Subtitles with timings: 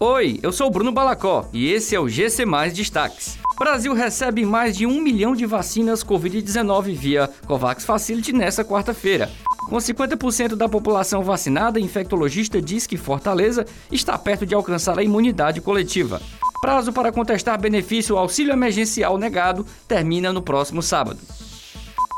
[0.00, 3.36] Oi, eu sou Bruno Balacó e esse é o GC Mais Destaques.
[3.58, 9.28] Brasil recebe mais de um milhão de vacinas Covid-19 via COVAX Facility nesta quarta-feira.
[9.68, 15.60] Com 50% da população vacinada, infectologista diz que Fortaleza está perto de alcançar a imunidade
[15.60, 16.22] coletiva.
[16.60, 21.18] Prazo para contestar benefício auxílio emergencial negado termina no próximo sábado.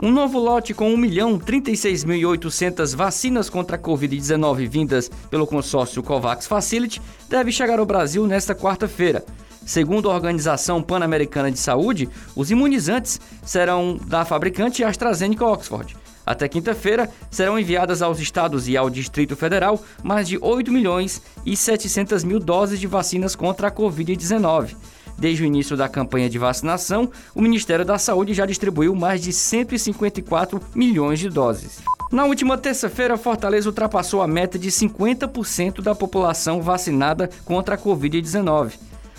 [0.02, 7.52] Um novo lote com 1.036.800 vacinas contra a Covid-19 vindas pelo consórcio COVAX Facility deve
[7.52, 9.22] chegar ao Brasil nesta quarta-feira.
[9.66, 15.94] Segundo a Organização Pan-Americana de Saúde, os imunizantes serão da fabricante AstraZeneca Oxford.
[16.24, 21.54] Até quinta-feira, serão enviadas aos estados e ao Distrito Federal mais de 8 milhões e
[21.54, 24.76] 700 mil doses de vacinas contra a Covid-19.
[25.20, 29.34] Desde o início da campanha de vacinação, o Ministério da Saúde já distribuiu mais de
[29.34, 31.82] 154 milhões de doses.
[32.10, 38.72] Na última terça-feira, Fortaleza ultrapassou a meta de 50% da população vacinada contra a Covid-19.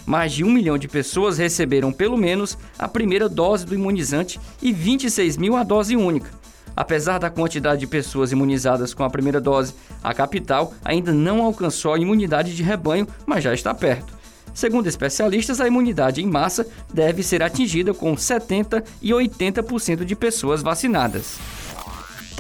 [0.03, 4.73] Mais de um milhão de pessoas receberam pelo menos a primeira dose do imunizante e
[4.73, 6.31] 26 mil a dose única.
[6.75, 11.93] Apesar da quantidade de pessoas imunizadas com a primeira dose, a capital ainda não alcançou
[11.93, 14.20] a imunidade de rebanho, mas já está perto.
[14.53, 20.61] Segundo especialistas, a imunidade em massa deve ser atingida com 70% e 80% de pessoas
[20.61, 21.39] vacinadas.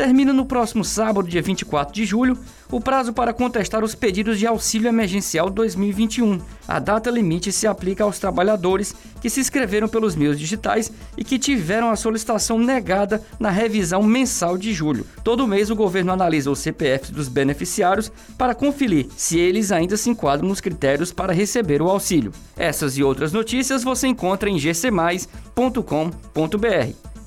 [0.01, 2.35] Termina no próximo sábado, dia 24 de julho,
[2.71, 6.41] o prazo para contestar os pedidos de auxílio emergencial 2021.
[6.67, 11.37] A data limite se aplica aos trabalhadores que se inscreveram pelos meios digitais e que
[11.37, 15.05] tiveram a solicitação negada na revisão mensal de julho.
[15.23, 20.09] Todo mês o governo analisa os CPFs dos beneficiários para conferir se eles ainda se
[20.09, 22.31] enquadram nos critérios para receber o auxílio.
[22.57, 25.27] Essas e outras notícias você encontra em gcmais.com.br.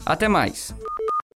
[0.05, 0.75] Até mais!